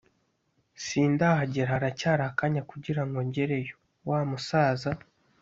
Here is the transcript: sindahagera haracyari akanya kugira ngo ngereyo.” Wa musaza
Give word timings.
sindahagera 0.85 1.71
haracyari 1.73 2.23
akanya 2.29 2.61
kugira 2.71 3.01
ngo 3.07 3.19
ngereyo.” 3.27 3.75
Wa 4.09 4.19
musaza 4.29 4.91